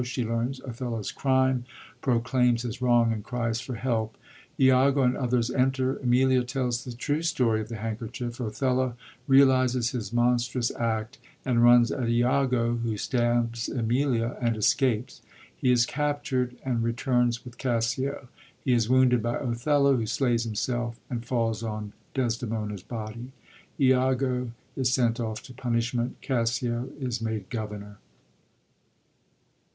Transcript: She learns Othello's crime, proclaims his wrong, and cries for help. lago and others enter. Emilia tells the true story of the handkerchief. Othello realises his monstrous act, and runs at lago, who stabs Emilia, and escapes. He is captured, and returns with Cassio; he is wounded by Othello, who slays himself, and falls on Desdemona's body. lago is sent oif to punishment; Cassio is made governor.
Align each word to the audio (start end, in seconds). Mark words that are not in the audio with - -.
She 0.03 0.25
learns 0.25 0.59
Othello's 0.61 1.11
crime, 1.11 1.63
proclaims 2.01 2.63
his 2.63 2.81
wrong, 2.81 3.13
and 3.13 3.23
cries 3.23 3.61
for 3.61 3.75
help. 3.75 4.17
lago 4.57 5.03
and 5.03 5.15
others 5.15 5.51
enter. 5.51 5.97
Emilia 5.97 6.43
tells 6.43 6.83
the 6.85 6.93
true 6.93 7.21
story 7.21 7.61
of 7.61 7.69
the 7.69 7.75
handkerchief. 7.75 8.39
Othello 8.39 8.95
realises 9.27 9.91
his 9.91 10.11
monstrous 10.11 10.71
act, 10.75 11.19
and 11.45 11.63
runs 11.63 11.91
at 11.91 12.09
lago, 12.09 12.77
who 12.77 12.97
stabs 12.97 13.69
Emilia, 13.69 14.35
and 14.41 14.57
escapes. 14.57 15.21
He 15.55 15.71
is 15.71 15.85
captured, 15.85 16.57
and 16.65 16.81
returns 16.81 17.45
with 17.45 17.59
Cassio; 17.59 18.27
he 18.65 18.73
is 18.73 18.89
wounded 18.89 19.21
by 19.21 19.35
Othello, 19.37 19.95
who 19.97 20.07
slays 20.07 20.45
himself, 20.45 20.99
and 21.11 21.23
falls 21.23 21.61
on 21.61 21.93
Desdemona's 22.15 22.81
body. 22.81 23.33
lago 23.77 24.49
is 24.75 24.91
sent 24.91 25.17
oif 25.17 25.41
to 25.41 25.53
punishment; 25.53 26.19
Cassio 26.21 26.89
is 26.99 27.21
made 27.21 27.51
governor. 27.51 27.99